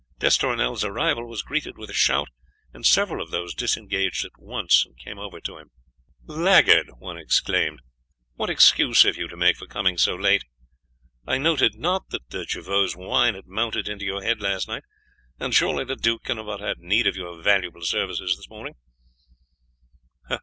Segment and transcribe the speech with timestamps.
[0.17, 2.27] D'Estournel's arrival was greeted with a shout,
[2.73, 5.69] and several of those disengaged at once came over to him.
[6.25, 7.79] "Laggard!" one exclaimed,
[8.33, 10.43] "what excuse have you to make for coming so late?
[11.27, 14.85] I noted not that De Jouvaux's wine had mounted into your head last night,
[15.39, 18.73] and surely the duke cannot have had need of your valuable services this morning?"